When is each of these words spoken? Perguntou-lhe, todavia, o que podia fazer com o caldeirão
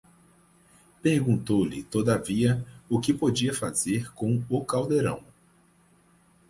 Perguntou-lhe, 1.03 1.83
todavia, 1.83 2.65
o 2.89 2.99
que 2.99 3.13
podia 3.13 3.53
fazer 3.53 4.11
com 4.15 4.43
o 4.49 4.65
caldeirão 4.65 5.23